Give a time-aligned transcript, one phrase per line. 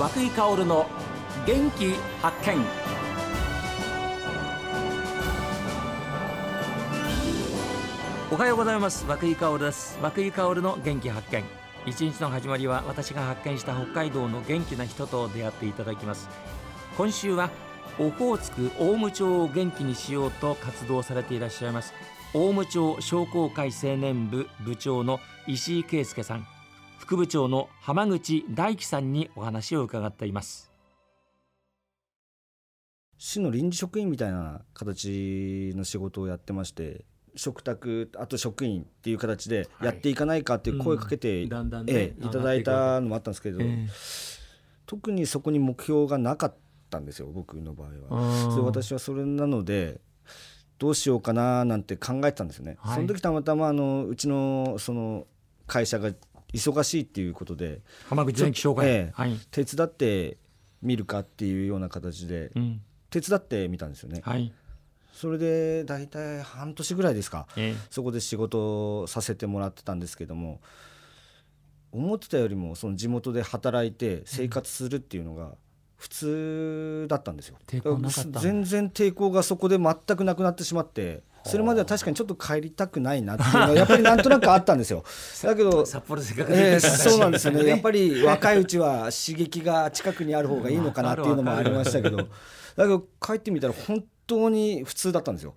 [0.00, 0.86] 和久井薫の
[1.46, 1.92] 元気
[2.22, 2.56] 発見。
[8.32, 9.04] おはようございます。
[9.06, 9.98] 和久井薫です。
[10.00, 11.44] 和久井薫の元気発見。
[11.84, 16.30] 一日の始まりは私が発見した北海道の元気な人と出会っていただきます。
[16.96, 17.50] 今週は
[17.98, 21.92] オホーツク大武町を元気にしようと活動されていらっしゃいます。
[22.32, 26.46] 大武町商工会青年部部長の石井圭介さん。
[27.00, 30.70] 副部長の浜口大樹さんにお話を伺っています。
[33.16, 43.88] 市の臨時職員みたいな形の仕事をやってまして食卓あと職員っていう形でやっていかないかっていう声かけて、いただいたのもあったんですけど、え
[44.86, 46.54] 特にそこに目標がなかっ
[46.90, 48.28] たんですよ僕の場合は。
[48.28, 50.02] あそれ私はそれなので
[50.78, 52.76] どうしようかななんて考えてたんですよね。
[52.78, 52.94] はい。
[52.96, 55.26] その時たまたまあのうちのその
[55.66, 56.10] 会社が
[56.52, 60.38] 忙しいっていうことで浜口電機紹介、ええはい、手伝って
[60.82, 64.22] みるかっていうような形でうん、手伝ってみたんですよね。
[64.24, 64.52] はい、
[65.12, 67.46] それで大体半年ぐらいですか。
[67.56, 70.60] えそこで仕事をさせてもらってたんですけども
[71.92, 75.54] 思ってたよりもその地元で働いて生活するっていうのが
[75.96, 77.56] 普通だったんですよ。
[77.66, 78.40] 抵抗なかった。
[78.40, 85.04] 全然抵抗がそこで全くなくなってしまってそれまでは確かにちょっと帰りたくないなっていうのはやっぱりなんとなくあったんですよ。
[85.42, 87.64] だけど札幌せっかくえーそうなんですよね。
[87.66, 92.16] やっぱり若いうちは刺激が近くにある方がいいのかなっていうのもありましたけど。
[92.18, 92.24] だ
[92.84, 95.54] けど帰ってみたら本当に普通だったんですよ。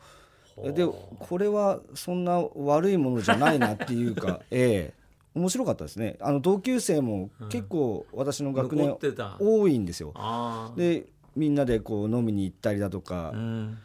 [0.73, 5.04] でこれはそんな悪いものじゃないなっていうか、 ええ。
[5.36, 6.17] 面白かったですね。
[6.22, 8.95] あの同級生も結構私の学年
[9.39, 10.14] 多いんですよ。
[10.76, 13.78] でみんなでこう飲みに行ったりだとか、もうん。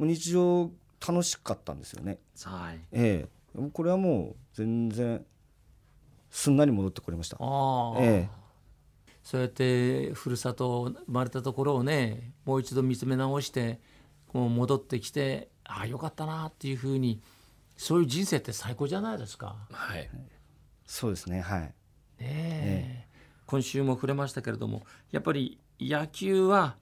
[0.00, 0.70] う日常
[1.06, 2.18] 楽しかったんですよね。
[2.44, 5.24] はいええこれはもう全然
[6.30, 7.36] すんなり戻ってこれました。
[7.38, 8.44] ああ、ええ
[9.22, 13.80] そうやってふるさと生まれたところをねもう一度見つめ直して
[14.28, 17.22] こう戻ってきてああよかったなっていうふうに
[17.76, 19.56] そういう人生って最高じゃないですか。
[19.70, 20.10] はい、
[20.84, 21.60] そうですねはい。
[21.62, 21.72] ね
[22.20, 23.08] え
[23.46, 26.76] 今週も触れましたけれどもやっぱり野球は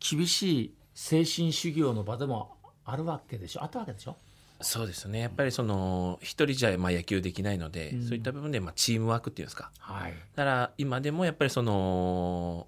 [0.00, 2.57] 厳しい精神修行の場でも
[2.90, 3.62] あるわけでしょ？
[3.62, 4.16] あったわけでしょ？
[4.60, 5.20] そうですね。
[5.20, 8.02] やっぱりその一人じゃまあ野球できないので、うん。
[8.04, 9.70] そういった部分でまあチームワークっていうんですか？
[9.78, 10.14] はい。
[10.34, 12.66] だから今でもやっぱりその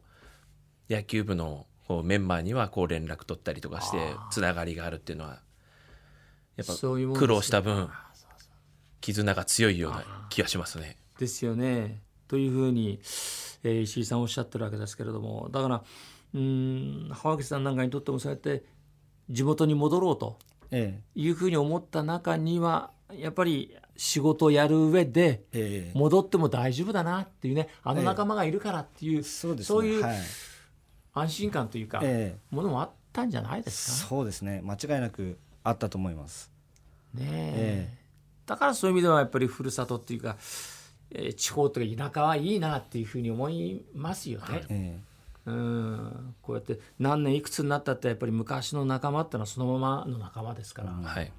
[0.88, 3.98] 野球部のこうメンバーにはこう連絡取ったりとかして
[4.30, 5.41] つながりがあるっていうのは
[6.56, 7.88] やっぱ苦労した分
[9.00, 10.97] 絆が強いような気がしますね。
[11.19, 12.03] ですよね。
[12.28, 13.00] というふうに、
[13.64, 15.48] えー石井さんおっしゃってるわけですけれども。
[15.50, 15.82] だから
[16.34, 18.62] うーん浜口さんなんかにとってもそうやって
[19.30, 20.38] 地元に戻ろうと
[20.70, 25.42] えいうふうに思った中にはやっぱり仕事をやる上で
[25.94, 30.18] 戻っても大丈夫だなっていうねあの仲間がいるからっていう、そういうはい、
[31.14, 34.08] 安心感というか、えものもあったんじゃないでえすか？
[34.08, 34.62] そうですね。
[34.64, 36.50] 間違いなくあったと思います。
[37.14, 37.88] ねえ。
[37.92, 37.98] え
[38.47, 40.36] だからそういう意味ではやっぱりふるさとっていうか、
[41.10, 45.02] えー地方とか田舎はいいなっていうふうに思いますよね。
[45.47, 46.34] えうん。
[46.43, 51.33] こうやって何年いくつになったってやっぱり昔の仲間ってのはそのままの仲間ですから、はい、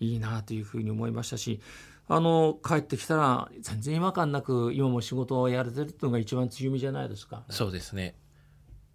[0.00, 1.60] いいなというふうに思いましたし
[2.08, 7.42] あの帰ってきたら全然違和感なく今も仕事をやれてるっていうのが一番強みじゃないですか。
[7.48, 8.14] そうですね。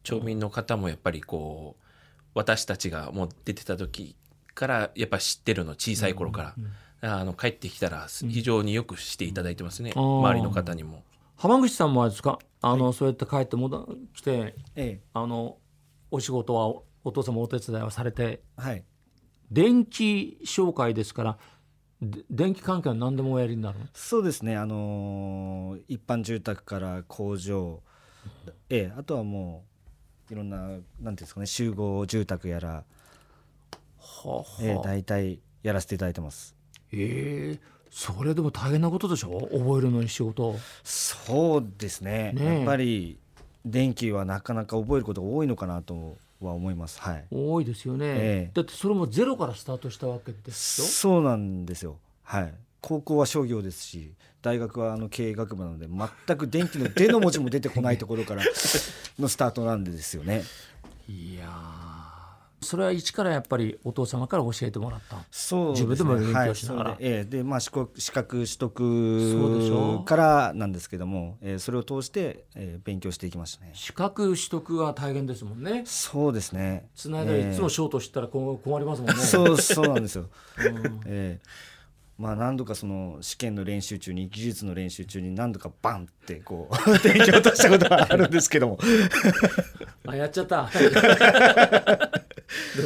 [0.04, 1.84] 町民の方もやっぱりこう
[2.34, 4.16] 私たちがもう出てた時
[4.54, 6.56] からやっぱ知ってるの小さい頃か
[7.02, 10.20] ら、あの帰ってきたら非常によくしていただいてますね、あー。
[10.20, 11.04] 周りの方にも。
[11.38, 12.40] 浜口さんもあれですか？
[12.62, 15.02] あの、そうやって帰って戻来てええ。
[15.14, 15.58] あの
[16.10, 18.84] お仕事はおお父様お手伝いをされてえはい。
[19.52, 21.38] 電気紹介ですから
[22.02, 23.86] で電気関係は何でもおやりになるの？
[23.94, 24.58] そうですね。
[24.58, 27.82] あのー一般住宅から工場、
[28.70, 29.66] ええあとはも
[30.30, 32.84] ういろんななんていうんですかね集合住宅やら、
[34.00, 34.64] はあ。
[34.64, 36.56] ええ大体やらせていただいてます。
[36.92, 39.50] ええそれでも大変なことでしょ？
[39.52, 40.56] 覚えるのに仕事。
[40.84, 42.32] そうですね。
[42.34, 42.56] ねえ。
[42.58, 43.18] やっぱり
[43.66, 47.00] 電気はなかなか覚えることが多いのかなとは思います。
[47.02, 47.26] はい。
[47.32, 48.52] 多いですよね、ええ。
[48.54, 51.98] だってそれもゼロからスタートしたわけですよそうなんですよ。
[52.24, 52.54] はい。
[52.80, 54.12] 高校は商業ですし
[54.42, 58.44] 大学はあの経営学部なので全く電気の「出」の文字も出てこないところから
[59.20, 60.44] のスタートなんでですよね。
[61.10, 61.97] いやー
[62.62, 65.90] それは一からやっぱりお父様から教えてもらったそうですね。
[65.90, 66.90] 自分でも勉強しながら。
[66.92, 69.98] はいええでまあ資格資格取そうでしょ？
[70.00, 73.72] 得からなんですけども、ええそれを通して、ええ勉強していきましたね。
[73.74, 75.84] 資格取得は大変ですもんね。
[75.86, 76.90] そうですね。
[76.96, 81.02] つないだらいつもショート知ったら困りますもんね、そうそうなんですよ、うん。
[81.06, 81.48] ええ
[82.18, 86.74] まあ何度かその試験の練習中に技術の練習中に何度かバンってこう
[87.08, 88.80] 電気を落としたことはあるんですけども。
[90.08, 90.68] あやっちゃった。
[90.74, 90.90] で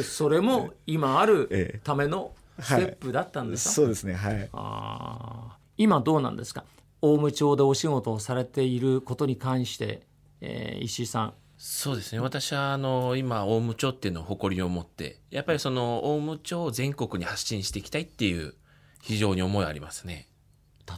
[0.02, 4.48] それも今あえるえためのステップだったんですか、そうですねはい。
[4.52, 5.54] あー。
[5.78, 6.64] 今どうなんですか？
[7.00, 10.02] 大務町でお仕事をされていることに関して、
[10.40, 11.34] えー石井さん。
[11.56, 12.20] そうですね。
[12.20, 18.54] 私はあの今オウム町っていうのを誇りを持ってやっぱりそのオウム町を全国に発信していきたいっていう
[19.00, 20.28] 非常に思いありますね。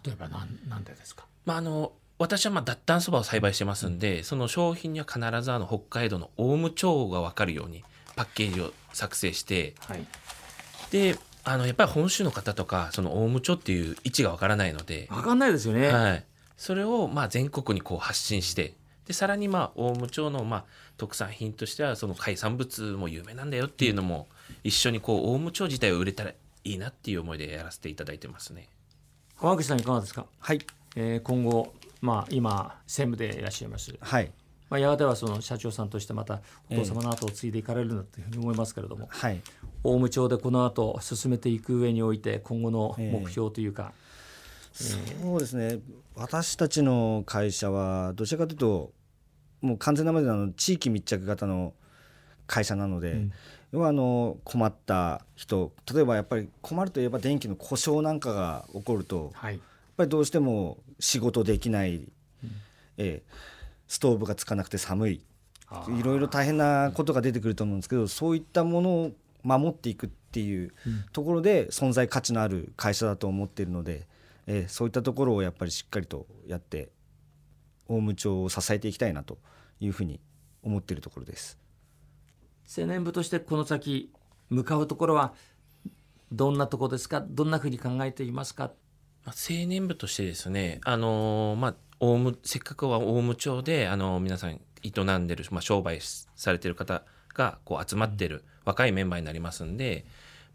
[0.05, 1.27] 例えばなんなんでですか？
[1.45, 7.85] まあ、あの私はまあ脱炭そばを栽培してますんで、その商品には必ずあの北海道のオウム町が分かるように
[8.17, 10.07] パッケージを作成してはい。
[10.91, 16.25] であのやっぱり本州の方とかそのオウム町っていう位置が分からないので、分かんないですよね、はい、
[16.57, 18.75] それをまあ全国にこう発信して
[19.07, 20.65] でさらにまあ大務町のまあ
[20.97, 24.27] 特産品としてはその海産物も有名なんだよっていうのも
[24.63, 28.69] 一緒にこう大務町自体を売れたらいいなっていう思いでやらせていただいてますね。
[29.37, 30.61] 浜口さんいかがですか、はい。
[30.97, 34.31] えー今後、まあ、今専務でいらっしゃいます、はい
[34.75, 39.41] まあ、やがてはその社長さんとしてまたお父様の後を継いでいかれるんだというふうに思いますけれども、はい。
[39.85, 43.93] 大務町でこの後進めていく上において今後の目標というか、
[44.73, 44.97] そ
[45.37, 45.79] うですね。
[46.17, 48.93] 私たちの会社はどちらかというと
[49.61, 51.73] もう完全なまでの地域密着型の
[52.49, 53.29] 会社なので、
[53.71, 59.61] 要はあの困った人例えばやっぱり困るといえば電気の故障なんかが起こるとやっはい
[59.97, 62.09] ぱりどうしても仕事できない、
[62.99, 63.54] ええ
[63.89, 65.23] ストーブがつかなくて寒い。
[65.69, 70.73] あいろいろ大変なことが出てくると思うんですけどそういったものを守っていくっていう
[71.13, 74.07] ところで存在価値のある会社だと思っているので、
[74.47, 76.91] えーそういったところをやっぱりしっかりとやって
[77.89, 79.39] 大務町を支えていきたいなと
[79.81, 80.21] いうふうに
[80.63, 81.59] 思っているところです。
[82.79, 84.11] 青年部としてこの先
[84.51, 85.33] 向かうところは
[86.31, 87.25] どんなところですか？
[87.27, 88.71] どんなふうに考えていますか？
[89.25, 96.01] まあ、青年部としてですね、あのーまあ、オウムせっかくは大務町で、あのー皆さん営んでる、まあ、商売
[96.37, 100.05] されてる方がこう集まってる若いメンバーになりますんで、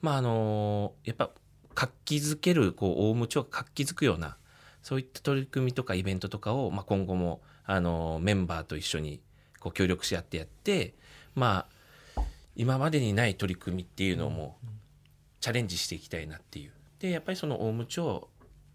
[0.02, 1.32] まああのーやっぱ
[1.74, 4.38] 活気づけるこう大務町が活気づくような
[4.84, 9.20] そういった取り組みとかイベントとかを、まあ、今後も、あのメンバーと一緒に
[9.60, 10.94] こう協力し合ってやって、
[11.36, 11.68] ま
[12.18, 12.22] あ、
[12.56, 14.58] 今までにない取り組みっていうのも
[15.40, 16.72] チャレンジしていきたいなっていう。
[17.00, 18.28] でやっぱりその大務町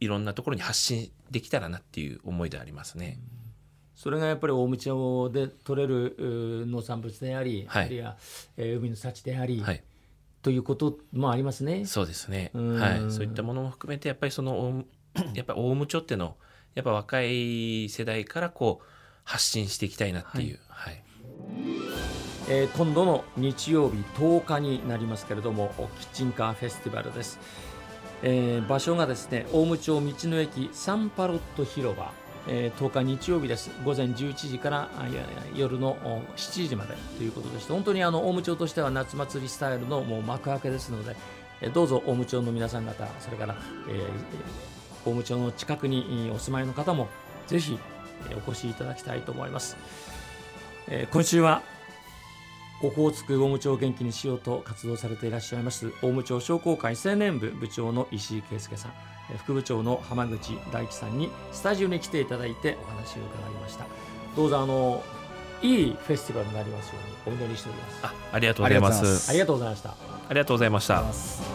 [0.05, 3.19] いろんなところに発信できたらなっていう思いでありますね。
[3.95, 8.17] それがやっぱり大務町で取れる農産物であり、はいあるいは、
[8.57, 9.83] えー海の幸であり、はい、
[10.43, 11.87] ということもありますね。
[11.87, 12.51] そうですね。
[12.55, 14.85] うんはい、そういったものも含めてやっぱりその
[15.35, 16.37] やっぱり大務町ってのを
[16.75, 18.87] やっぱ若い世代からこう
[19.23, 20.59] 発信していきたいなっていう。
[20.69, 21.03] はい。
[22.49, 27.39] えー今度の日曜日10日になりますけれどもキッチンカーフェスティバルです、
[28.27, 32.11] えー場所がですね大務町道の駅サンパロット広場、
[32.49, 33.71] えー10日日曜日です。
[33.85, 34.89] 午前11時から
[35.55, 35.99] 夜の
[36.35, 41.15] 7時までということでして本当にあの大務町としては夏祭りスタイルのもう幕開けですので、
[41.61, 43.57] えどうぞ大務町の皆さん方それから、
[43.89, 44.05] えー
[45.05, 47.09] 大務町の近くにお住まいの方も
[47.47, 47.79] ぜひ
[48.47, 49.77] お越しいただきたいと思います、
[50.89, 51.61] えー今週は
[52.87, 58.93] オホーツク大務町を元気にしようと活動されていらっしゃいます大務町商工会青年部部長の石井圭介さん
[59.31, 63.87] えー副部長の浜口大樹さんにスタジオに来ていただいてお話を伺いました
[64.37, 65.03] どうぞあの
[65.63, 66.95] いいフェスティバルになりますよ
[67.27, 69.31] うにお祈りしておりますあ、ありがとうございますす。
[69.31, 69.95] ありがとうございましたあ
[70.31, 71.54] りがとうございました。